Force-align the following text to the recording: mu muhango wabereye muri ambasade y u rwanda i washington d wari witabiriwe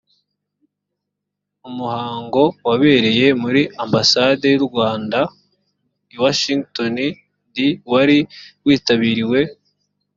mu 1.61 1.69
muhango 1.77 2.41
wabereye 2.67 3.27
muri 3.41 3.61
ambasade 3.83 4.45
y 4.53 4.57
u 4.61 4.63
rwanda 4.67 5.19
i 6.13 6.15
washington 6.23 6.95
d 7.53 7.55
wari 7.91 8.17
witabiriwe 8.65 9.39